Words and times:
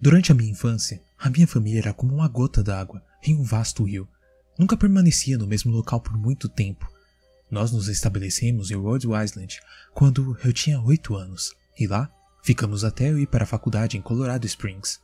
Durante 0.00 0.32
a 0.32 0.34
minha 0.34 0.50
infância, 0.50 1.02
a 1.18 1.28
minha 1.28 1.46
família 1.46 1.80
era 1.80 1.92
como 1.92 2.14
uma 2.14 2.26
gota 2.26 2.62
d'água 2.62 3.02
em 3.22 3.36
um 3.36 3.42
vasto 3.42 3.84
rio. 3.84 4.08
Nunca 4.58 4.74
permanecia 4.74 5.36
no 5.36 5.46
mesmo 5.46 5.70
local 5.70 6.00
por 6.00 6.16
muito 6.16 6.48
tempo. 6.48 6.90
Nós 7.50 7.70
nos 7.70 7.86
estabelecemos 7.86 8.70
em 8.70 8.76
Rhode 8.76 9.06
Island 9.06 9.60
quando 9.92 10.38
eu 10.42 10.54
tinha 10.54 10.80
8 10.80 11.14
anos, 11.14 11.52
e 11.78 11.86
lá 11.86 12.10
ficamos 12.42 12.82
até 12.82 13.10
eu 13.10 13.18
ir 13.18 13.26
para 13.26 13.44
a 13.44 13.46
faculdade 13.46 13.98
em 13.98 14.00
Colorado 14.00 14.46
Springs. 14.46 15.00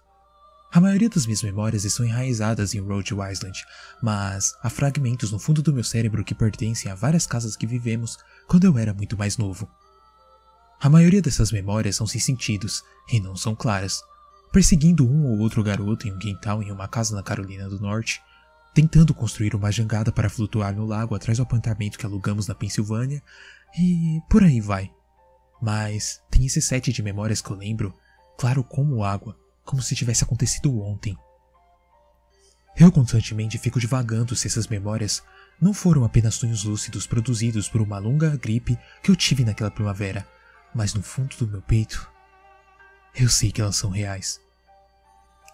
A 0.72 0.80
maioria 0.80 1.10
das 1.10 1.26
minhas 1.26 1.42
memórias 1.42 1.84
estão 1.84 2.06
enraizadas 2.06 2.74
em 2.74 2.80
Rhode 2.80 3.12
Island, 3.12 3.64
mas 4.02 4.54
há 4.62 4.70
fragmentos 4.70 5.30
no 5.30 5.38
fundo 5.38 5.62
do 5.62 5.74
meu 5.74 5.84
cérebro 5.84 6.24
que 6.24 6.34
pertencem 6.34 6.90
a 6.90 6.94
várias 6.94 7.26
casas 7.26 7.54
que 7.54 7.66
vivemos 7.66 8.16
quando 8.48 8.64
eu 8.64 8.78
era 8.78 8.94
muito 8.94 9.16
mais 9.16 9.36
novo. 9.36 9.68
A 10.80 10.88
maioria 10.88 11.20
dessas 11.20 11.52
memórias 11.52 11.96
são 11.96 12.06
sem 12.06 12.20
sentidos 12.20 12.82
e 13.12 13.20
não 13.20 13.36
são 13.36 13.54
claras, 13.54 14.02
perseguindo 14.52 15.08
um 15.08 15.26
ou 15.26 15.38
outro 15.38 15.62
garoto 15.62 16.06
em 16.06 16.12
um 16.12 16.18
quintal 16.18 16.62
em 16.62 16.70
uma 16.70 16.88
casa 16.88 17.14
na 17.14 17.22
Carolina 17.22 17.68
do 17.68 17.80
Norte, 17.80 18.20
tentando 18.74 19.14
construir 19.14 19.54
uma 19.54 19.72
jangada 19.72 20.12
para 20.12 20.28
flutuar 20.28 20.74
no 20.74 20.84
lago 20.84 21.14
atrás 21.14 21.38
do 21.38 21.42
apartamento 21.42 21.98
que 21.98 22.06
alugamos 22.06 22.46
na 22.46 22.54
Pensilvânia 22.54 23.22
e 23.78 24.20
por 24.28 24.42
aí 24.42 24.60
vai. 24.60 24.90
Mas 25.60 26.20
tem 26.30 26.44
esse 26.44 26.60
set 26.60 26.92
de 26.92 27.02
memórias 27.02 27.40
que 27.40 27.50
eu 27.50 27.56
lembro, 27.56 27.94
claro 28.38 28.62
como 28.62 29.02
água, 29.02 29.36
como 29.64 29.80
se 29.80 29.96
tivesse 29.96 30.24
acontecido 30.24 30.78
ontem. 30.80 31.16
Eu 32.78 32.92
constantemente 32.92 33.56
fico 33.56 33.80
divagando 33.80 34.36
se 34.36 34.46
essas 34.46 34.66
memórias 34.66 35.22
não 35.58 35.72
foram 35.72 36.04
apenas 36.04 36.34
sonhos 36.34 36.64
lúcidos 36.64 37.06
produzidos 37.06 37.68
por 37.68 37.80
uma 37.80 37.98
longa 37.98 38.36
gripe 38.36 38.78
que 39.02 39.10
eu 39.10 39.16
tive 39.16 39.44
naquela 39.44 39.70
primavera, 39.70 40.28
mas 40.74 40.92
no 40.92 41.02
fundo 41.02 41.34
do 41.36 41.48
meu 41.48 41.62
peito, 41.62 42.10
eu 43.16 43.30
sei 43.30 43.50
que 43.50 43.62
elas 43.62 43.76
são 43.76 43.90
reais. 43.90 44.38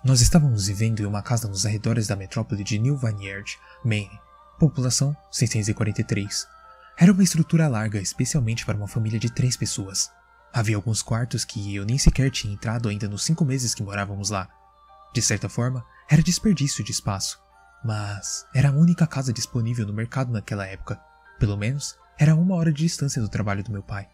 Nós 0.04 0.20
estávamos 0.20 0.66
vivendo 0.66 1.00
em 1.00 1.06
uma 1.06 1.22
casa 1.22 1.46
nos 1.46 1.64
arredores 1.64 2.08
da 2.08 2.16
metrópole 2.16 2.64
de 2.64 2.76
New 2.76 2.96
Vineyard, 2.96 3.56
Maine, 3.84 4.20
população 4.58 5.16
643. 5.30 6.46
Era 6.98 7.12
uma 7.12 7.22
estrutura 7.22 7.68
larga, 7.68 8.00
especialmente 8.00 8.66
para 8.66 8.76
uma 8.76 8.88
família 8.88 9.18
de 9.18 9.30
três 9.30 9.56
pessoas. 9.56 10.10
Havia 10.52 10.74
alguns 10.74 11.02
quartos 11.02 11.44
que 11.44 11.74
eu 11.74 11.84
nem 11.84 11.96
sequer 11.98 12.30
tinha 12.32 12.52
entrado 12.52 12.88
ainda 12.88 13.08
nos 13.08 13.22
cinco 13.22 13.44
meses 13.44 13.74
que 13.74 13.82
morávamos 13.82 14.28
lá. 14.28 14.48
De 15.14 15.22
certa 15.22 15.48
forma, 15.48 15.84
era 16.10 16.22
desperdício 16.22 16.82
de 16.82 16.90
espaço, 16.90 17.40
mas 17.84 18.44
era 18.52 18.70
a 18.70 18.72
única 18.72 19.06
casa 19.06 19.32
disponível 19.32 19.86
no 19.86 19.92
mercado 19.92 20.32
naquela 20.32 20.66
época. 20.66 21.00
Pelo 21.38 21.56
menos, 21.56 21.96
era 22.18 22.34
uma 22.34 22.56
hora 22.56 22.72
de 22.72 22.82
distância 22.82 23.22
do 23.22 23.28
trabalho 23.28 23.62
do 23.62 23.70
meu 23.70 23.84
pai. 23.84 24.08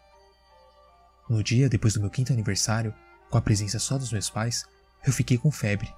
No 1.27 1.43
dia 1.43 1.67
depois 1.67 1.95
do 1.95 1.99
meu 1.99 2.09
quinto 2.09 2.31
aniversário, 2.31 2.93
com 3.29 3.37
a 3.37 3.41
presença 3.41 3.79
só 3.79 3.97
dos 3.97 4.11
meus 4.11 4.29
pais, 4.29 4.65
eu 5.05 5.13
fiquei 5.13 5.37
com 5.37 5.51
febre. 5.51 5.93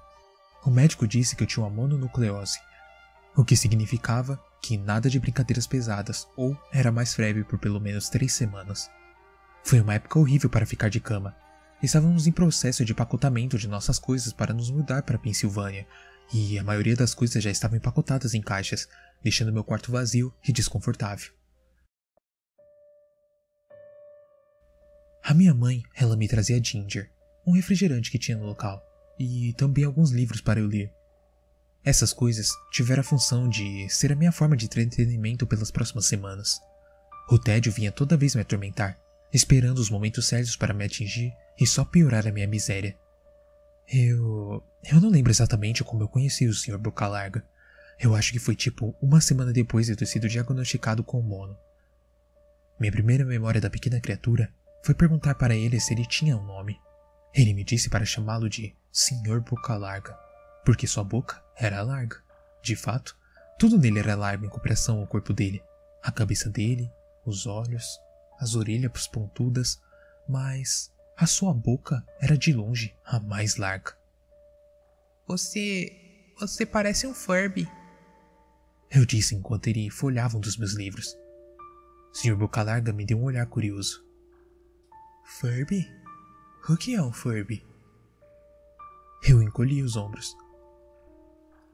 O 0.64 0.70
médico 0.70 1.06
disse 1.06 1.34
que 1.34 1.42
eu 1.42 1.46
tinha 1.46 1.64
uma 1.64 1.74
mononucleose, 1.74 2.58
o 3.36 3.44
que 3.44 3.56
significava 3.56 4.42
que 4.60 4.76
nada 4.76 5.10
de 5.10 5.18
brincadeiras 5.18 5.66
pesadas 5.66 6.28
ou 6.36 6.56
era 6.72 6.92
mais 6.92 7.14
febre 7.14 7.42
por 7.42 7.58
pelo 7.58 7.80
menos 7.80 8.08
três 8.08 8.32
semanas. 8.32 8.88
Foi 9.64 9.80
uma 9.80 9.94
época 9.94 10.18
horrível 10.18 10.48
para 10.48 10.66
ficar 10.66 10.88
de 10.88 11.00
cama. 11.00 11.34
Estávamos 11.82 12.26
em 12.26 12.32
processo 12.32 12.84
de 12.84 12.92
empacotamento 12.92 13.58
de 13.58 13.66
nossas 13.66 13.98
coisas 13.98 14.32
para 14.32 14.54
nos 14.54 14.70
mudar 14.70 15.02
para 15.02 15.18
Pensilvânia, 15.18 15.86
e 16.32 16.58
a 16.58 16.62
maioria 16.64 16.94
das 16.94 17.12
coisas 17.12 17.42
já 17.42 17.50
estavam 17.50 17.76
empacotadas 17.76 18.34
em 18.34 18.40
caixas, 18.40 18.88
deixando 19.22 19.52
meu 19.52 19.64
quarto 19.64 19.90
vazio 19.90 20.32
e 20.46 20.52
desconfortável. 20.52 21.32
A 25.24 25.34
minha 25.34 25.54
mãe, 25.54 25.82
ela 25.94 26.16
me 26.16 26.28
trazia 26.28 26.62
ginger, 26.62 27.10
um 27.46 27.52
refrigerante 27.52 28.10
que 28.10 28.18
tinha 28.18 28.36
no 28.36 28.46
local, 28.46 28.82
e 29.18 29.52
também 29.54 29.84
alguns 29.84 30.10
livros 30.10 30.40
para 30.40 30.60
eu 30.60 30.66
ler. 30.66 30.92
Essas 31.84 32.12
coisas 32.12 32.52
tiveram 32.70 33.00
a 33.00 33.04
função 33.04 33.48
de 33.48 33.88
ser 33.88 34.12
a 34.12 34.16
minha 34.16 34.30
forma 34.30 34.56
de 34.56 34.66
entretenimento 34.66 35.46
pelas 35.46 35.70
próximas 35.70 36.06
semanas. 36.06 36.60
O 37.28 37.38
tédio 37.38 37.72
vinha 37.72 37.90
toda 37.90 38.16
vez 38.16 38.34
me 38.34 38.42
atormentar, 38.42 38.98
esperando 39.32 39.78
os 39.78 39.90
momentos 39.90 40.26
certos 40.26 40.54
para 40.54 40.74
me 40.74 40.84
atingir 40.84 41.32
e 41.58 41.66
só 41.66 41.84
piorar 41.84 42.26
a 42.26 42.32
minha 42.32 42.46
miséria. 42.46 42.96
Eu. 43.92 44.62
Eu 44.84 45.00
não 45.00 45.10
lembro 45.10 45.30
exatamente 45.30 45.84
como 45.84 46.02
eu 46.02 46.08
conheci 46.08 46.46
o 46.46 46.54
Sr. 46.54 46.78
Boca 46.78 47.06
Larga. 47.06 47.44
Eu 47.98 48.14
acho 48.14 48.32
que 48.32 48.38
foi 48.38 48.56
tipo 48.56 48.94
uma 49.00 49.20
semana 49.20 49.52
depois 49.52 49.86
de 49.86 49.92
eu 49.92 49.96
ter 49.96 50.06
sido 50.06 50.28
diagnosticado 50.28 51.04
com 51.04 51.20
mono. 51.20 51.56
Minha 52.80 52.92
primeira 52.92 53.24
memória 53.24 53.60
da 53.60 53.70
pequena 53.70 54.00
criatura 54.00 54.52
foi 54.84 54.94
perguntar 54.94 55.34
para 55.36 55.54
ele 55.54 55.78
se 55.78 55.94
ele 55.94 56.06
tinha 56.06 56.36
um 56.36 56.44
nome. 56.44 56.76
Ele 57.34 57.54
me 57.54 57.64
disse 57.64 57.88
para 57.88 58.04
chamá-lo 58.04 58.48
de 58.48 58.76
Sr. 58.90 59.40
Boca 59.40 59.76
Larga, 59.76 60.18
porque 60.64 60.86
sua 60.86 61.02
boca 61.02 61.42
era 61.56 61.82
larga. 61.82 62.22
De 62.62 62.76
fato, 62.76 63.16
tudo 63.58 63.78
nele 63.78 63.98
era 63.98 64.14
largo 64.14 64.44
em 64.44 64.48
comparação 64.48 65.00
ao 65.00 65.06
corpo 65.06 65.32
dele. 65.32 65.62
A 66.02 66.12
cabeça 66.12 66.50
dele, 66.50 66.90
os 67.24 67.46
olhos, 67.46 67.98
as 68.38 68.54
orelhas 68.54 69.06
pontudas, 69.06 69.80
mas 70.28 70.92
a 71.16 71.26
sua 71.26 71.54
boca 71.54 72.04
era 72.20 72.36
de 72.36 72.52
longe 72.52 72.94
a 73.04 73.18
mais 73.18 73.56
larga. 73.56 73.96
Você. 75.26 75.98
Você 76.38 76.66
parece 76.66 77.06
um 77.06 77.14
Furby. 77.14 77.68
Eu 78.90 79.06
disse 79.06 79.34
enquanto 79.34 79.68
ele 79.68 79.88
folhava 79.90 80.36
um 80.36 80.40
dos 80.40 80.56
meus 80.56 80.74
livros. 80.74 81.16
Sr. 82.12 82.36
Boca 82.36 82.62
Larga 82.62 82.92
me 82.92 83.06
deu 83.06 83.18
um 83.18 83.24
olhar 83.24 83.46
curioso. 83.46 84.04
Furby? 85.24 85.88
O 86.68 86.76
que 86.76 86.94
é 86.94 87.02
um 87.02 87.12
Furby? 87.12 87.66
Eu 89.26 89.42
encolhi 89.42 89.82
os 89.82 89.96
ombros. 89.96 90.36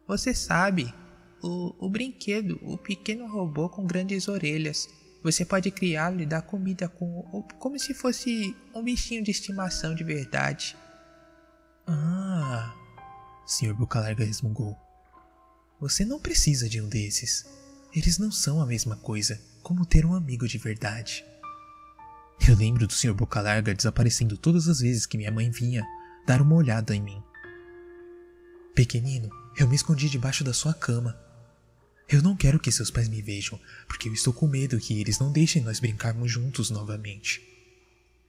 Você 0.06 0.32
sabe, 0.32 0.94
o, 1.42 1.74
o 1.78 1.90
brinquedo, 1.90 2.58
o 2.62 2.78
pequeno 2.78 3.30
robô 3.30 3.68
com 3.68 3.86
grandes 3.86 4.28
orelhas. 4.28 4.88
Você 5.22 5.44
pode 5.44 5.70
criá-lo 5.70 6.22
e 6.22 6.26
dar 6.26 6.40
comida 6.40 6.88
com, 6.88 7.42
como 7.58 7.78
se 7.78 7.92
fosse 7.92 8.56
um 8.74 8.82
bichinho 8.82 9.22
de 9.22 9.30
estimação 9.30 9.94
de 9.94 10.02
verdade. 10.02 10.74
Ah, 11.86 12.74
Sr. 13.46 13.74
Boca 13.74 14.00
Larga 14.00 14.24
resmungou. 14.24 14.74
Você 15.78 16.02
não 16.02 16.18
precisa 16.18 16.66
de 16.66 16.80
um 16.80 16.88
desses. 16.88 17.44
Eles 17.94 18.18
não 18.18 18.32
são 18.32 18.58
a 18.58 18.66
mesma 18.66 18.96
coisa 18.96 19.38
como 19.62 19.84
ter 19.84 20.06
um 20.06 20.14
amigo 20.14 20.48
de 20.48 20.56
verdade. 20.56 21.26
Eu 22.46 22.56
lembro 22.56 22.86
do 22.86 22.92
Sr. 22.92 23.14
Boca 23.14 23.40
Larga 23.40 23.74
desaparecendo 23.74 24.36
todas 24.36 24.68
as 24.68 24.80
vezes 24.80 25.06
que 25.06 25.18
minha 25.18 25.30
mãe 25.30 25.50
vinha 25.50 25.84
dar 26.26 26.42
uma 26.42 26.54
olhada 26.54 26.94
em 26.94 27.02
mim. 27.02 27.22
Pequenino, 28.74 29.30
eu 29.56 29.68
me 29.68 29.74
escondi 29.74 30.08
debaixo 30.08 30.44
da 30.44 30.52
sua 30.52 30.72
cama 30.74 31.18
eu 32.10 32.22
não 32.22 32.34
quero 32.34 32.58
que 32.58 32.72
seus 32.72 32.90
pais 32.90 33.06
me 33.06 33.20
vejam, 33.20 33.60
porque 33.86 34.08
eu 34.08 34.14
estou 34.14 34.32
com 34.32 34.46
medo 34.48 34.78
que 34.78 34.98
eles 34.98 35.18
não 35.18 35.30
deixem 35.30 35.62
nós 35.62 35.78
brincarmos 35.78 36.32
juntos 36.32 36.70
novamente. 36.70 37.42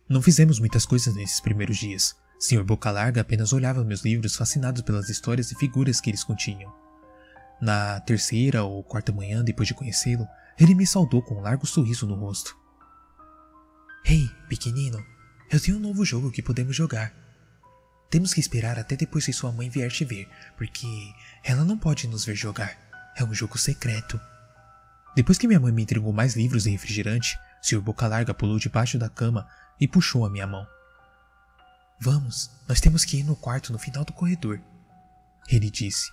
Não 0.08 0.22
fizemos 0.22 0.60
muitas 0.60 0.86
coisas 0.86 1.16
nesses 1.16 1.40
primeiros 1.40 1.78
dias. 1.78 2.14
Sr. 2.38 2.62
Boca 2.62 2.92
Larga 2.92 3.22
apenas 3.22 3.54
olhava 3.54 3.86
meus 3.86 4.02
livros 4.02 4.36
fascinado 4.36 4.84
pelas 4.84 5.10
histórias 5.10 5.50
e 5.52 5.56
figuras 5.56 6.02
que 6.02 6.10
eles 6.10 6.26
continham. 6.26 6.74
Na 7.62 8.02
terceira 8.02 8.66
ou 8.66 8.84
quarta 8.84 9.14
manhã, 9.14 9.42
depois 9.46 9.68
de 9.68 9.74
conhecê-lo, 9.74 10.28
ele 10.60 10.76
me 10.76 10.86
saudou 10.86 11.22
com 11.22 11.36
um 11.36 11.42
largo 11.42 11.66
sorriso 11.66 12.06
no 12.06 12.16
rosto. 12.16 12.58
Hey, 14.12 14.28
pequenino, 14.48 15.06
eu 15.52 15.60
tenho 15.60 15.78
um 15.78 15.80
novo 15.80 16.04
jogo 16.04 16.32
que 16.32 16.42
podemos 16.42 16.76
jogar. 16.76 17.14
Temos 18.10 18.34
que 18.34 18.40
esperar 18.40 18.80
até 18.80 18.96
depois 18.96 19.24
que 19.24 19.32
sua 19.32 19.52
mãe 19.52 19.70
vier 19.70 19.92
te 19.92 20.04
ver, 20.04 20.28
porque 20.58 20.88
ela 21.44 21.64
não 21.64 21.78
pode 21.78 22.08
nos 22.08 22.26
ver 22.26 22.34
jogar. 22.34 22.76
É 23.16 23.24
um 23.24 23.36
jogo 23.36 23.56
secreto. 23.56 24.20
Depois 25.16 25.38
que 25.38 25.48
minha 25.48 25.60
mãe 25.60 25.72
me 25.72 25.84
entregou 25.84 26.12
mais 26.12 26.36
livros 26.36 26.66
e 26.66 26.72
refrigerante, 26.72 27.38
Sr. 27.62 27.82
Boca 27.82 28.08
Larga 28.08 28.34
pulou 28.34 28.58
debaixo 28.58 28.98
da 28.98 29.10
cama 29.10 29.48
e 29.80 29.88
puxou 29.88 30.26
a 30.26 30.30
minha 30.32 30.48
mão. 30.48 30.66
Vamos, 32.02 32.50
nós 32.68 32.82
temos 32.82 33.06
que 33.06 33.18
ir 33.18 33.24
no 33.24 33.36
quarto 33.36 33.72
no 33.72 33.78
final 33.78 34.04
do 34.04 34.14
corredor. 34.14 34.60
Ele 35.48 35.70
disse. 35.70 36.10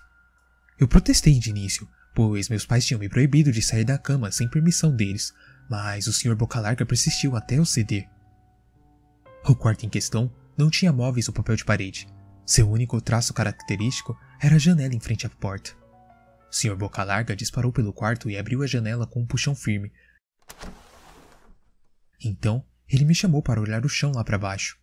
Eu 0.79 0.87
protestei 0.87 1.39
de 1.39 1.49
início, 1.49 1.89
pois 2.13 2.47
meus 2.47 2.63
pais 2.63 2.85
tinham 2.85 2.99
me 2.99 3.09
proibido 3.09 3.51
de 3.51 3.63
sair 3.63 3.85
da 3.85 3.97
cama 3.97 4.31
sem 4.31 4.47
permissão 4.47 4.95
deles, 4.95 5.33
mas 5.69 6.07
o 6.07 6.13
Sr. 6.13 6.35
Boca 6.35 6.59
Larga 6.59 6.85
persistiu 6.85 7.35
até 7.35 7.57
eu 7.57 7.65
ceder. 7.65 8.09
O 9.45 9.55
quarto 9.55 9.85
em 9.85 9.89
questão 9.89 10.31
não 10.57 10.69
tinha 10.69 10.91
móveis 10.91 11.27
ou 11.27 11.33
papel 11.33 11.55
de 11.55 11.65
parede. 11.65 12.07
Seu 12.45 12.69
único 12.69 12.99
traço 13.01 13.33
característico 13.33 14.17
era 14.41 14.55
a 14.55 14.59
janela 14.59 14.93
em 14.93 14.99
frente 14.99 15.25
à 15.25 15.29
porta. 15.29 15.71
Sr. 16.49 16.75
Boca 16.75 17.03
Larga 17.03 17.35
disparou 17.35 17.71
pelo 17.71 17.93
quarto 17.93 18.29
e 18.29 18.37
abriu 18.37 18.63
a 18.63 18.67
janela 18.67 19.05
com 19.05 19.21
um 19.21 19.25
puxão 19.25 19.53
firme. 19.53 19.91
Então, 22.23 22.65
ele 22.87 23.05
me 23.05 23.13
chamou 23.13 23.41
para 23.41 23.61
olhar 23.61 23.85
o 23.85 23.89
chão 23.89 24.11
lá 24.11 24.23
para 24.23 24.37
baixo. 24.37 24.79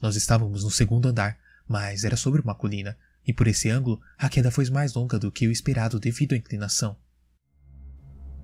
Nós 0.00 0.16
estávamos 0.16 0.64
no 0.64 0.70
segundo 0.70 1.08
andar, 1.08 1.38
mas 1.68 2.04
era 2.04 2.16
sobre 2.16 2.40
uma 2.40 2.54
colina, 2.54 2.98
e 3.24 3.32
por 3.32 3.46
esse 3.46 3.70
ângulo 3.70 4.00
a 4.18 4.28
queda 4.28 4.50
foi 4.50 4.68
mais 4.68 4.94
longa 4.94 5.18
do 5.18 5.30
que 5.30 5.46
o 5.46 5.52
esperado 5.52 6.00
devido 6.00 6.32
à 6.32 6.36
inclinação. 6.36 6.96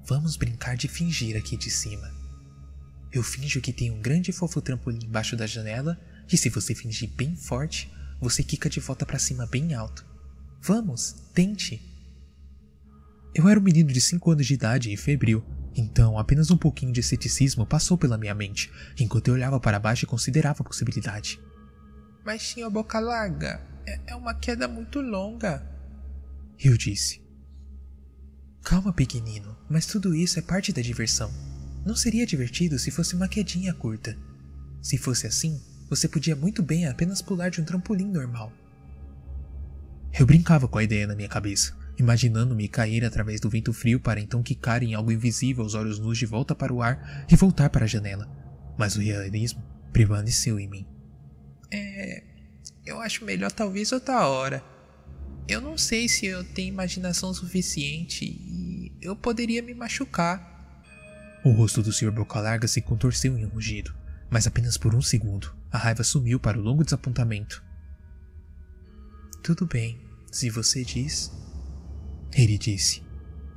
Vamos 0.08 0.38
brincar 0.38 0.74
de 0.74 0.88
fingir 0.88 1.36
aqui 1.36 1.54
de 1.54 1.70
cima. 1.70 2.10
Eu 3.12 3.22
finjo 3.22 3.60
que 3.60 3.74
tem 3.74 3.90
um 3.90 4.00
grande 4.00 4.32
fofo 4.32 4.58
trampolim 4.58 5.04
embaixo 5.04 5.36
da 5.36 5.46
janela, 5.46 6.00
e 6.32 6.36
se 6.38 6.48
você 6.48 6.74
fingir 6.74 7.10
bem 7.10 7.36
forte, 7.36 7.92
você 8.18 8.42
quica 8.42 8.70
de 8.70 8.80
volta 8.80 9.04
para 9.04 9.18
cima 9.18 9.46
bem 9.46 9.74
alto. 9.74 10.06
Vamos, 10.62 11.12
tente. 11.34 11.82
Eu 13.34 13.46
era 13.50 13.60
um 13.60 13.62
menino 13.62 13.92
de 13.92 14.00
5 14.00 14.30
anos 14.30 14.46
de 14.46 14.54
idade 14.54 14.90
e 14.90 14.96
febril, 14.96 15.44
então 15.76 16.18
apenas 16.18 16.50
um 16.50 16.56
pouquinho 16.56 16.90
de 16.92 17.02
ceticismo 17.02 17.66
passou 17.66 17.98
pela 17.98 18.16
minha 18.16 18.34
mente, 18.34 18.72
enquanto 18.98 19.28
eu 19.28 19.34
olhava 19.34 19.60
para 19.60 19.78
baixo 19.78 20.06
e 20.06 20.08
considerava 20.08 20.62
a 20.62 20.66
possibilidade. 20.66 21.38
Mas, 22.24 22.42
senhor 22.42 22.70
Boca 22.70 22.98
Larga, 22.98 23.60
é, 23.86 24.00
é 24.06 24.16
uma 24.16 24.32
queda 24.32 24.66
muito 24.66 25.02
longa. 25.02 25.62
Eu 26.58 26.78
disse. 26.78 27.27
Calma, 28.62 28.92
pequenino, 28.92 29.56
mas 29.68 29.86
tudo 29.86 30.14
isso 30.14 30.38
é 30.38 30.42
parte 30.42 30.72
da 30.72 30.82
diversão. 30.82 31.30
Não 31.86 31.96
seria 31.96 32.26
divertido 32.26 32.78
se 32.78 32.90
fosse 32.90 33.14
uma 33.14 33.28
quedinha 33.28 33.72
curta. 33.72 34.16
Se 34.82 34.98
fosse 34.98 35.26
assim, 35.26 35.60
você 35.88 36.06
podia 36.06 36.36
muito 36.36 36.62
bem 36.62 36.86
apenas 36.86 37.22
pular 37.22 37.48
de 37.48 37.60
um 37.60 37.64
trampolim 37.64 38.10
normal. 38.10 38.52
Eu 40.18 40.26
brincava 40.26 40.68
com 40.68 40.78
a 40.78 40.84
ideia 40.84 41.06
na 41.06 41.14
minha 41.14 41.28
cabeça, 41.28 41.76
imaginando-me 41.98 42.68
cair 42.68 43.04
através 43.04 43.40
do 43.40 43.48
vento 43.48 43.72
frio 43.72 44.00
para 44.00 44.20
então 44.20 44.42
quicar 44.42 44.82
em 44.82 44.94
algo 44.94 45.12
invisível 45.12 45.64
aos 45.64 45.74
olhos 45.74 45.98
nus 45.98 46.18
de 46.18 46.26
volta 46.26 46.54
para 46.54 46.72
o 46.72 46.82
ar 46.82 47.26
e 47.30 47.36
voltar 47.36 47.70
para 47.70 47.84
a 47.84 47.88
janela. 47.88 48.28
Mas 48.76 48.96
o 48.96 49.00
realismo 49.00 49.62
permaneceu 49.92 50.58
em 50.58 50.68
mim. 50.68 50.86
É. 51.70 52.22
Eu 52.84 53.00
acho 53.00 53.24
melhor 53.24 53.52
talvez 53.52 53.92
outra 53.92 54.26
hora. 54.26 54.62
Eu 55.48 55.62
não 55.62 55.78
sei 55.78 56.08
se 56.08 56.26
eu 56.26 56.44
tenho 56.44 56.68
imaginação 56.68 57.32
suficiente 57.32 58.26
e 58.26 58.92
eu 59.00 59.16
poderia 59.16 59.62
me 59.62 59.72
machucar. 59.72 60.46
O 61.42 61.50
rosto 61.50 61.82
do 61.82 61.90
Sr. 61.90 62.12
Boca 62.12 62.38
Larga 62.38 62.68
se 62.68 62.82
contorceu 62.82 63.38
em 63.38 63.46
um 63.46 63.48
rugido, 63.48 63.94
mas 64.28 64.46
apenas 64.46 64.76
por 64.76 64.94
um 64.94 65.00
segundo. 65.00 65.50
A 65.72 65.78
raiva 65.78 66.04
sumiu 66.04 66.38
para 66.38 66.58
o 66.58 66.62
longo 66.62 66.84
desapontamento. 66.84 67.64
Tudo 69.42 69.66
bem, 69.66 69.98
se 70.30 70.50
você 70.50 70.84
diz. 70.84 71.32
Ele 72.34 72.58
disse. 72.58 73.02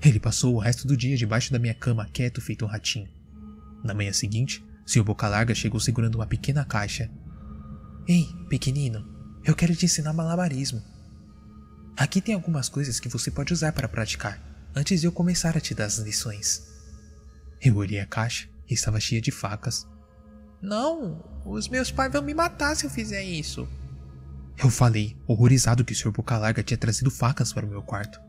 Ele 0.01 0.19
passou 0.19 0.55
o 0.55 0.59
resto 0.59 0.87
do 0.87 0.95
dia 0.95 1.17
debaixo 1.17 1.51
da 1.51 1.59
minha 1.59 1.73
cama, 1.73 2.09
quieto, 2.13 2.39
feito 2.39 2.63
um 2.63 2.69
ratinho. 2.69 3.09
Na 3.83 3.93
manhã 3.93 4.13
seguinte, 4.13 4.63
Sr. 4.85 5.03
Boca 5.03 5.27
Larga 5.27 5.53
chegou 5.53 5.79
segurando 5.79 6.15
uma 6.15 6.25
pequena 6.25 6.63
caixa. 6.63 7.11
Ei, 8.07 8.27
pequenino, 8.49 9.05
eu 9.43 9.53
quero 9.53 9.75
te 9.75 9.85
ensinar 9.85 10.13
malabarismo. 10.13 10.81
Aqui 11.97 12.21
tem 12.21 12.33
algumas 12.33 12.69
coisas 12.69 12.99
que 12.99 13.09
você 13.09 13.29
pode 13.29 13.53
usar 13.53 13.71
para 13.73 13.87
praticar, 13.87 14.39
antes 14.75 15.01
de 15.01 15.07
eu 15.07 15.11
começar 15.11 15.55
a 15.55 15.59
te 15.59 15.75
dar 15.75 15.85
as 15.85 15.97
lições. 15.97 16.63
Eu 17.61 17.75
olhei 17.75 17.99
a 17.99 18.05
caixa 18.05 18.49
e 18.69 18.73
estava 18.73 18.99
cheia 18.99 19.21
de 19.21 19.31
facas. 19.31 19.85
Não, 20.61 21.23
os 21.45 21.67
meus 21.67 21.91
pais 21.91 22.11
vão 22.11 22.21
me 22.21 22.33
matar 22.33 22.75
se 22.75 22.85
eu 22.85 22.89
fizer 22.89 23.23
isso. 23.23 23.67
Eu 24.57 24.69
falei, 24.69 25.17
horrorizado 25.27 25.83
que 25.83 25.93
o 25.93 25.95
Sr. 25.95 26.11
Boca 26.11 26.37
Larga 26.37 26.63
tinha 26.63 26.77
trazido 26.77 27.09
facas 27.09 27.51
para 27.51 27.65
o 27.65 27.69
meu 27.69 27.81
quarto. 27.81 28.19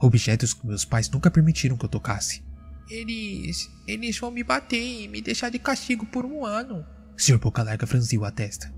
Objetos 0.00 0.52
que 0.54 0.66
meus 0.66 0.84
pais 0.84 1.08
nunca 1.10 1.30
permitiram 1.30 1.76
que 1.76 1.84
eu 1.84 1.88
tocasse. 1.88 2.42
Eles. 2.88 3.68
Eles 3.86 4.18
vão 4.18 4.30
me 4.30 4.44
bater 4.44 4.80
e 4.80 5.08
me 5.08 5.20
deixar 5.20 5.50
de 5.50 5.58
castigo 5.58 6.06
por 6.06 6.24
um 6.24 6.44
ano. 6.44 6.84
Sr. 7.16 7.38
Boca 7.38 7.62
Larga 7.62 7.86
franziu 7.86 8.24
a 8.24 8.30
testa. 8.30 8.72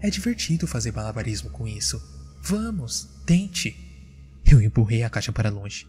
É 0.00 0.10
divertido 0.10 0.66
fazer 0.66 0.92
malabarismo 0.92 1.50
com 1.50 1.66
isso. 1.66 2.00
Vamos, 2.44 3.08
tente. 3.24 3.76
Eu 4.44 4.60
empurrei 4.60 5.04
a 5.04 5.10
caixa 5.10 5.32
para 5.32 5.48
longe. 5.48 5.86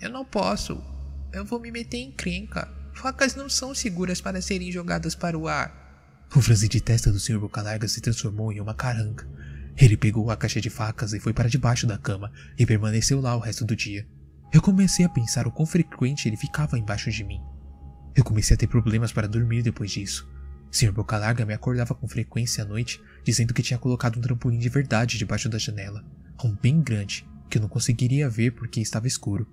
Eu 0.00 0.08
não 0.08 0.24
posso. 0.24 0.80
Eu 1.32 1.44
vou 1.44 1.58
me 1.58 1.72
meter 1.72 1.96
em 1.96 2.12
crenca. 2.12 2.72
Facas 2.94 3.34
não 3.34 3.48
são 3.48 3.74
seguras 3.74 4.20
para 4.20 4.40
serem 4.40 4.70
jogadas 4.70 5.16
para 5.16 5.36
o 5.36 5.48
ar. 5.48 6.26
O 6.34 6.40
franzir 6.40 6.68
de 6.68 6.80
testa 6.80 7.10
do 7.10 7.18
Sr. 7.18 7.40
Boca 7.40 7.60
Larga 7.60 7.88
se 7.88 8.00
transformou 8.00 8.52
em 8.52 8.60
uma 8.60 8.72
caranga. 8.72 9.26
Ele 9.76 9.96
pegou 9.96 10.30
a 10.30 10.36
caixa 10.36 10.60
de 10.60 10.70
facas 10.70 11.12
e 11.12 11.18
foi 11.18 11.32
para 11.32 11.48
debaixo 11.48 11.88
da 11.88 11.98
cama 11.98 12.30
e 12.56 12.64
permaneceu 12.64 13.20
lá 13.20 13.34
o 13.34 13.40
resto 13.40 13.64
do 13.64 13.74
dia. 13.74 14.06
Eu 14.52 14.62
comecei 14.62 15.04
a 15.04 15.08
pensar 15.08 15.48
o 15.48 15.52
quão 15.52 15.66
frequente 15.66 16.28
ele 16.28 16.36
ficava 16.36 16.78
embaixo 16.78 17.10
de 17.10 17.24
mim. 17.24 17.40
Eu 18.14 18.22
comecei 18.22 18.54
a 18.54 18.58
ter 18.58 18.68
problemas 18.68 19.12
para 19.12 19.28
dormir 19.28 19.62
depois 19.62 19.90
disso. 19.90 20.28
Sr. 20.70 20.92
Boca 20.92 21.16
Larga 21.16 21.46
me 21.46 21.54
acordava 21.54 21.94
com 21.94 22.06
frequência 22.06 22.62
à 22.62 22.66
noite, 22.66 23.00
dizendo 23.24 23.54
que 23.54 23.62
tinha 23.62 23.78
colocado 23.78 24.18
um 24.18 24.20
trampolim 24.20 24.58
de 24.58 24.68
verdade 24.68 25.18
debaixo 25.18 25.48
da 25.48 25.58
janela, 25.58 26.04
um 26.44 26.54
bem 26.54 26.80
grande, 26.80 27.26
que 27.48 27.58
eu 27.58 27.62
não 27.62 27.68
conseguiria 27.68 28.28
ver 28.28 28.52
porque 28.52 28.80
estava 28.80 29.06
escuro. 29.06 29.46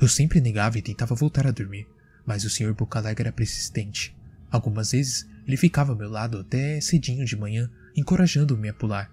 Eu 0.00 0.08
sempre 0.08 0.40
negava 0.40 0.78
e 0.78 0.82
tentava 0.82 1.14
voltar 1.14 1.46
a 1.46 1.50
dormir, 1.50 1.86
mas 2.26 2.44
o 2.44 2.50
Sr. 2.50 2.74
Boca 2.74 3.00
Larga 3.00 3.24
era 3.24 3.32
persistente. 3.32 4.16
Algumas 4.50 4.92
vezes 4.92 5.28
ele 5.46 5.56
ficava 5.56 5.92
ao 5.92 5.98
meu 5.98 6.08
lado 6.08 6.38
até 6.38 6.80
cedinho 6.80 7.24
de 7.24 7.36
manhã, 7.36 7.70
encorajando-me 7.96 8.68
a 8.68 8.74
pular. 8.74 9.10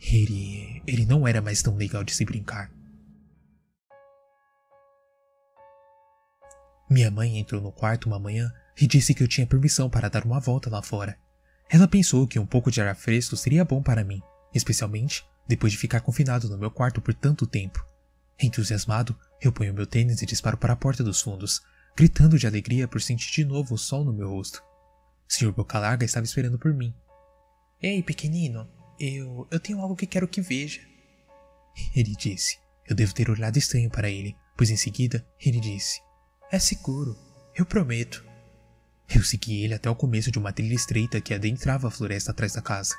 Ele. 0.00 0.82
ele 0.86 1.04
não 1.06 1.26
era 1.26 1.40
mais 1.40 1.62
tão 1.62 1.76
legal 1.76 2.04
de 2.04 2.14
se 2.14 2.24
brincar. 2.24 2.70
Minha 6.90 7.10
mãe 7.10 7.38
entrou 7.38 7.60
no 7.60 7.70
quarto 7.70 8.06
uma 8.06 8.18
manhã 8.18 8.50
e 8.80 8.86
disse 8.86 9.14
que 9.14 9.22
eu 9.22 9.28
tinha 9.28 9.46
permissão 9.46 9.90
para 9.90 10.08
dar 10.08 10.24
uma 10.24 10.40
volta 10.40 10.70
lá 10.70 10.82
fora. 10.82 11.18
Ela 11.68 11.88
pensou 11.88 12.26
que 12.26 12.38
um 12.38 12.46
pouco 12.46 12.70
de 12.70 12.80
ar 12.80 12.94
fresco 12.96 13.36
seria 13.36 13.64
bom 13.64 13.82
para 13.82 14.04
mim, 14.04 14.22
especialmente 14.54 15.24
depois 15.46 15.72
de 15.72 15.78
ficar 15.78 16.00
confinado 16.00 16.48
no 16.48 16.58
meu 16.58 16.70
quarto 16.70 17.00
por 17.00 17.14
tanto 17.14 17.46
tempo. 17.46 17.84
Entusiasmado, 18.40 19.18
eu 19.40 19.50
ponho 19.50 19.74
meu 19.74 19.86
tênis 19.86 20.22
e 20.22 20.26
disparo 20.26 20.56
para 20.56 20.74
a 20.74 20.76
porta 20.76 21.02
dos 21.02 21.20
fundos, 21.20 21.60
gritando 21.96 22.38
de 22.38 22.46
alegria 22.46 22.86
por 22.86 23.00
sentir 23.00 23.32
de 23.32 23.44
novo 23.44 23.74
o 23.74 23.78
sol 23.78 24.04
no 24.04 24.12
meu 24.12 24.28
rosto. 24.28 24.62
Sr. 25.26 25.52
Boca 25.52 25.78
Larga 25.78 26.04
estava 26.04 26.24
esperando 26.24 26.58
por 26.58 26.72
mim. 26.72 26.94
Ei, 27.82 28.02
pequenino, 28.02 28.68
eu. 28.98 29.46
eu 29.50 29.60
tenho 29.60 29.80
algo 29.80 29.96
que 29.96 30.06
quero 30.06 30.28
que 30.28 30.40
veja. 30.40 30.80
Ele 31.94 32.14
disse. 32.14 32.58
Eu 32.86 32.96
devo 32.96 33.12
ter 33.12 33.28
olhado 33.28 33.58
estranho 33.58 33.90
para 33.90 34.08
ele, 34.08 34.34
pois 34.56 34.70
em 34.70 34.76
seguida 34.76 35.26
ele 35.38 35.60
disse: 35.60 36.00
É 36.50 36.58
seguro, 36.58 37.16
eu 37.54 37.66
prometo. 37.66 38.27
Eu 39.14 39.22
segui 39.22 39.64
ele 39.64 39.72
até 39.72 39.88
o 39.88 39.96
começo 39.96 40.30
de 40.30 40.38
uma 40.38 40.52
trilha 40.52 40.74
estreita 40.74 41.20
que 41.20 41.32
adentrava 41.32 41.88
a 41.88 41.90
floresta 41.90 42.30
atrás 42.30 42.52
da 42.52 42.60
casa. 42.60 42.94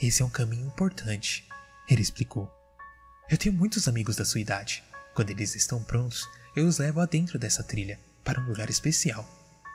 Esse 0.00 0.20
é 0.20 0.24
um 0.24 0.30
caminho 0.30 0.66
importante, 0.66 1.46
ele 1.88 2.02
explicou. 2.02 2.50
Eu 3.30 3.38
tenho 3.38 3.54
muitos 3.54 3.86
amigos 3.86 4.16
da 4.16 4.24
sua 4.24 4.40
idade. 4.40 4.82
Quando 5.14 5.30
eles 5.30 5.54
estão 5.54 5.82
prontos, 5.82 6.28
eu 6.56 6.66
os 6.66 6.78
levo 6.78 7.00
adentro 7.00 7.38
dessa 7.38 7.62
trilha, 7.62 8.00
para 8.24 8.40
um 8.40 8.48
lugar 8.48 8.68
especial. 8.68 9.24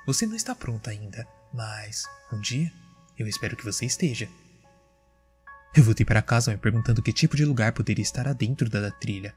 Você 0.06 0.26
não 0.26 0.36
está 0.36 0.54
pronta 0.54 0.92
ainda, 0.92 1.26
mas 1.54 2.04
um 2.32 2.42
dia 2.42 2.72
eu 3.18 3.26
espero 3.26 3.56
que 3.56 3.64
você 3.64 3.86
esteja. 3.86 4.28
Eu 5.74 5.84
voltei 5.84 6.06
para 6.06 6.22
casa 6.22 6.52
me 6.52 6.58
perguntando 6.58 7.02
que 7.02 7.14
tipo 7.14 7.38
de 7.38 7.46
lugar 7.46 7.72
poderia 7.72 8.04
estar 8.04 8.28
adentro 8.28 8.70
da 8.70 8.92
trilha. 8.92 9.34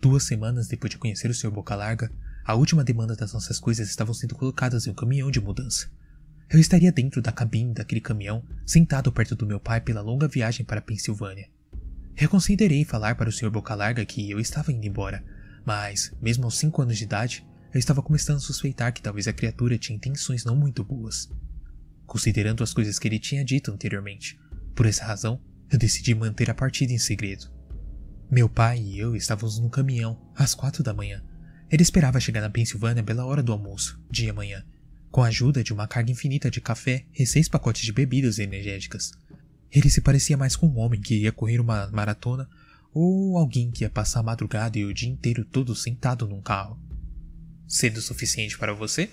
Duas 0.00 0.22
semanas 0.24 0.68
depois 0.68 0.90
de 0.90 0.98
conhecer 0.98 1.28
o 1.28 1.34
Sr. 1.34 1.50
Boca 1.50 1.74
Larga, 1.74 2.12
a 2.44 2.54
última 2.54 2.84
demanda 2.84 3.16
das 3.16 3.32
nossas 3.32 3.58
coisas 3.58 3.88
estavam 3.88 4.12
sendo 4.12 4.34
colocadas 4.34 4.86
em 4.86 4.90
um 4.90 4.94
caminhão 4.94 5.30
de 5.30 5.40
mudança. 5.40 5.90
Eu 6.50 6.60
estaria 6.60 6.92
dentro 6.92 7.22
da 7.22 7.32
cabine 7.32 7.72
daquele 7.72 8.02
caminhão, 8.02 8.44
sentado 8.66 9.10
perto 9.10 9.34
do 9.34 9.46
meu 9.46 9.58
pai 9.58 9.80
pela 9.80 10.02
longa 10.02 10.28
viagem 10.28 10.64
para 10.64 10.78
a 10.78 10.82
Pensilvânia. 10.82 11.48
Eu 12.16 12.28
considerei 12.28 12.84
falar 12.84 13.14
para 13.14 13.28
o 13.28 13.32
Sr. 13.32 13.50
Boca 13.50 13.74
Larga 13.74 14.04
que 14.04 14.30
eu 14.30 14.38
estava 14.38 14.70
indo 14.70 14.86
embora, 14.86 15.24
mas, 15.64 16.12
mesmo 16.20 16.44
aos 16.44 16.58
cinco 16.58 16.82
anos 16.82 16.98
de 16.98 17.04
idade, 17.04 17.46
eu 17.72 17.78
estava 17.78 18.02
começando 18.02 18.36
a 18.36 18.40
suspeitar 18.40 18.92
que 18.92 19.02
talvez 19.02 19.26
a 19.26 19.32
criatura 19.32 19.78
tinha 19.78 19.96
intenções 19.96 20.44
não 20.44 20.54
muito 20.54 20.84
boas. 20.84 21.30
Considerando 22.06 22.62
as 22.62 22.74
coisas 22.74 22.98
que 22.98 23.08
ele 23.08 23.18
tinha 23.18 23.44
dito 23.44 23.72
anteriormente, 23.72 24.38
por 24.74 24.84
essa 24.84 25.04
razão, 25.04 25.40
eu 25.72 25.78
decidi 25.78 26.14
manter 26.14 26.50
a 26.50 26.54
partida 26.54 26.92
em 26.92 26.98
segredo. 26.98 27.50
Meu 28.30 28.48
pai 28.48 28.80
e 28.80 28.98
eu 28.98 29.16
estávamos 29.16 29.58
no 29.58 29.70
caminhão 29.70 30.20
às 30.36 30.54
quatro 30.54 30.82
da 30.82 30.94
manhã, 30.94 31.24
ele 31.74 31.82
esperava 31.82 32.20
chegar 32.20 32.40
na 32.40 32.48
Pensilvânia 32.48 33.02
pela 33.02 33.26
hora 33.26 33.42
do 33.42 33.50
almoço, 33.50 34.00
dia 34.08 34.28
e 34.28 34.32
manhã, 34.32 34.64
com 35.10 35.24
a 35.24 35.26
ajuda 35.26 35.64
de 35.64 35.72
uma 35.72 35.88
carga 35.88 36.12
infinita 36.12 36.48
de 36.48 36.60
café 36.60 37.04
e 37.12 37.26
seis 37.26 37.48
pacotes 37.48 37.82
de 37.82 37.92
bebidas 37.92 38.38
energéticas. 38.38 39.10
Ele 39.72 39.90
se 39.90 40.00
parecia 40.00 40.36
mais 40.36 40.54
com 40.54 40.68
um 40.68 40.78
homem 40.78 41.00
que 41.00 41.22
ia 41.22 41.32
correr 41.32 41.58
uma 41.58 41.88
maratona 41.88 42.48
ou 42.92 43.36
alguém 43.36 43.72
que 43.72 43.82
ia 43.82 43.90
passar 43.90 44.20
a 44.20 44.22
madrugada 44.22 44.78
e 44.78 44.84
o 44.84 44.94
dia 44.94 45.08
inteiro 45.08 45.44
todo 45.44 45.74
sentado 45.74 46.28
num 46.28 46.40
carro. 46.40 46.78
Cedo 47.66 47.96
o 47.96 48.02
suficiente 48.02 48.56
para 48.56 48.72
você? 48.72 49.10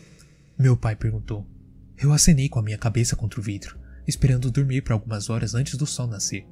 Meu 0.55 0.77
pai 0.77 0.95
perguntou. 0.95 1.49
Eu 1.97 2.13
acenei 2.13 2.47
com 2.47 2.59
a 2.59 2.63
minha 2.63 2.77
cabeça 2.77 3.15
contra 3.15 3.39
o 3.39 3.43
vidro, 3.43 3.75
esperando 4.07 4.51
dormir 4.51 4.83
por 4.83 4.93
algumas 4.93 5.31
horas 5.31 5.55
antes 5.55 5.79
do 5.79 5.87
sol 5.87 6.05
nascer. 6.05 6.45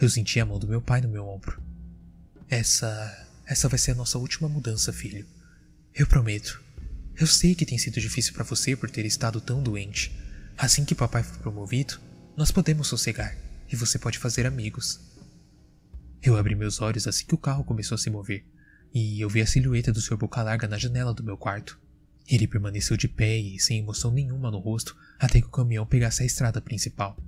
Eu 0.00 0.10
senti 0.10 0.40
a 0.40 0.44
mão 0.44 0.58
do 0.58 0.66
meu 0.66 0.82
pai 0.82 1.00
no 1.00 1.08
meu 1.08 1.24
ombro. 1.24 1.62
Essa. 2.48 3.28
essa 3.46 3.68
vai 3.68 3.78
ser 3.78 3.92
a 3.92 3.94
nossa 3.94 4.18
última 4.18 4.48
mudança, 4.48 4.92
filho. 4.92 5.24
Eu 5.94 6.06
prometo. 6.06 6.58
Eu 7.14 7.26
sei 7.26 7.54
que 7.54 7.66
tem 7.66 7.76
sido 7.76 8.00
difícil 8.00 8.32
para 8.32 8.44
você 8.44 8.74
por 8.74 8.90
ter 8.90 9.04
estado 9.04 9.42
tão 9.42 9.62
doente. 9.62 10.10
Assim 10.56 10.86
que 10.86 10.94
papai 10.94 11.22
for 11.22 11.36
promovido, 11.38 12.00
nós 12.34 12.50
podemos 12.50 12.88
sossegar 12.88 13.36
e 13.70 13.76
você 13.76 13.98
pode 13.98 14.18
fazer 14.18 14.46
amigos. 14.46 14.98
Eu 16.22 16.38
abri 16.38 16.54
meus 16.54 16.80
olhos 16.80 17.06
assim 17.06 17.26
que 17.26 17.34
o 17.34 17.38
carro 17.38 17.62
começou 17.62 17.94
a 17.96 17.98
se 17.98 18.08
mover 18.08 18.42
e 18.94 19.20
eu 19.20 19.28
vi 19.28 19.42
a 19.42 19.46
silhueta 19.46 19.92
do 19.92 20.00
Sr. 20.00 20.16
Boca 20.16 20.42
Larga 20.42 20.66
na 20.66 20.78
janela 20.78 21.12
do 21.12 21.22
meu 21.22 21.36
quarto. 21.36 21.78
Ele 22.26 22.46
permaneceu 22.46 22.96
de 22.96 23.06
pé 23.08 23.36
e 23.36 23.60
sem 23.60 23.80
emoção 23.80 24.10
nenhuma 24.10 24.50
no 24.50 24.60
rosto 24.60 24.96
até 25.18 25.42
que 25.42 25.46
o 25.46 25.50
caminhão 25.50 25.84
pegasse 25.84 26.22
a 26.22 26.26
estrada 26.26 26.62
principal. 26.62 27.18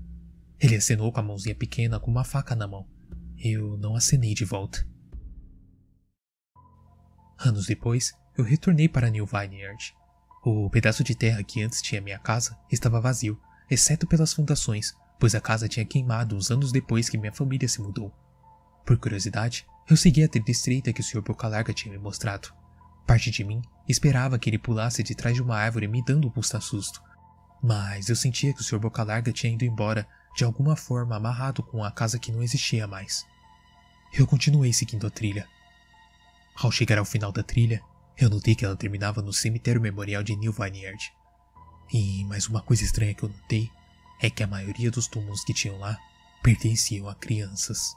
Ele 0.58 0.76
acenou 0.76 1.12
com 1.12 1.20
a 1.20 1.22
mãozinha 1.22 1.54
pequena 1.54 2.00
com 2.00 2.10
uma 2.10 2.24
faca 2.24 2.56
na 2.56 2.66
mão. 2.66 2.88
Eu 3.36 3.76
não 3.76 3.94
acenei 3.94 4.32
de 4.32 4.46
volta. 4.46 4.86
Anos 7.38 7.66
depois, 7.66 8.14
eu 8.36 8.44
retornei 8.44 8.88
para 8.88 9.10
New 9.10 9.26
Vineyard. 9.26 9.94
O 10.44 10.68
pedaço 10.68 11.04
de 11.04 11.14
terra 11.14 11.42
que 11.42 11.62
antes 11.62 11.80
tinha 11.80 12.00
minha 12.00 12.18
casa 12.18 12.58
estava 12.70 13.00
vazio, 13.00 13.40
exceto 13.70 14.06
pelas 14.06 14.32
fundações, 14.32 14.94
pois 15.18 15.34
a 15.34 15.40
casa 15.40 15.68
tinha 15.68 15.86
queimado 15.86 16.36
uns 16.36 16.50
anos 16.50 16.72
depois 16.72 17.08
que 17.08 17.16
minha 17.16 17.32
família 17.32 17.68
se 17.68 17.80
mudou. 17.80 18.12
Por 18.84 18.98
curiosidade, 18.98 19.64
eu 19.88 19.96
segui 19.96 20.22
a 20.22 20.28
trilha 20.28 20.50
estreita 20.50 20.92
que 20.92 21.00
o 21.00 21.04
Sr. 21.04 21.22
Bocalarga 21.22 21.72
tinha 21.72 21.92
me 21.92 21.98
mostrado. 21.98 22.52
Parte 23.06 23.30
de 23.30 23.44
mim 23.44 23.62
esperava 23.88 24.38
que 24.38 24.50
ele 24.50 24.58
pulasse 24.58 25.02
de 25.02 25.14
trás 25.14 25.34
de 25.34 25.42
uma 25.42 25.56
árvore 25.56 25.86
me 25.86 26.04
dando 26.04 26.28
um 26.28 26.30
pusta-susto. 26.30 27.02
Mas 27.62 28.08
eu 28.08 28.16
sentia 28.16 28.52
que 28.52 28.60
o 28.60 28.64
Sr. 28.64 28.78
Bocalarga 28.78 29.32
tinha 29.32 29.52
ido 29.52 29.64
embora 29.64 30.06
de 30.36 30.44
alguma 30.44 30.74
forma 30.74 31.16
amarrado 31.16 31.62
com 31.62 31.84
a 31.84 31.90
casa 31.90 32.18
que 32.18 32.32
não 32.32 32.42
existia 32.42 32.86
mais. 32.86 33.24
Eu 34.12 34.26
continuei 34.26 34.72
seguindo 34.72 35.06
a 35.06 35.10
trilha. 35.10 35.48
Ao 36.56 36.70
chegar 36.70 36.98
ao 36.98 37.04
final 37.04 37.32
da 37.32 37.42
trilha, 37.42 37.82
eu 38.16 38.30
notei 38.30 38.54
que 38.54 38.64
ela 38.64 38.76
terminava 38.76 39.20
no 39.20 39.32
cemitério 39.32 39.80
memorial 39.80 40.22
de 40.22 40.36
New 40.36 40.52
Vineyard. 40.52 41.12
E 41.92 42.24
mais 42.24 42.46
uma 42.46 42.62
coisa 42.62 42.84
estranha 42.84 43.14
que 43.14 43.22
eu 43.22 43.28
notei 43.28 43.70
é 44.20 44.30
que 44.30 44.42
a 44.42 44.46
maioria 44.46 44.90
dos 44.90 45.06
túmulos 45.06 45.44
que 45.44 45.52
tinham 45.52 45.78
lá 45.78 45.98
pertenciam 46.42 47.08
a 47.08 47.14
crianças. 47.14 47.94